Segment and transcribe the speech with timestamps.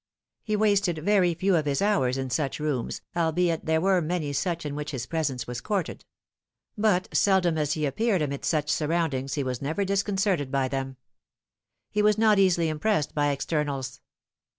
[0.41, 4.65] He wasted very few of his hours in such rooms, albeit there were many such
[4.65, 6.05] in which his presence was courted;
[6.75, 10.97] but seldom as he appeared amidst such surroundings he was never disconcerted by them.
[11.91, 14.01] He was not easily impressed by externals.